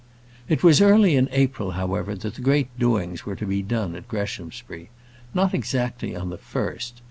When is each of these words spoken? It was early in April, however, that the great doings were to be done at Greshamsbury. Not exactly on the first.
It 0.49 0.63
was 0.63 0.81
early 0.81 1.15
in 1.15 1.29
April, 1.31 1.73
however, 1.77 2.15
that 2.15 2.33
the 2.33 2.41
great 2.41 2.75
doings 2.79 3.23
were 3.23 3.35
to 3.35 3.45
be 3.45 3.61
done 3.61 3.93
at 3.95 4.07
Greshamsbury. 4.07 4.89
Not 5.35 5.53
exactly 5.53 6.15
on 6.15 6.31
the 6.31 6.39
first. 6.39 6.99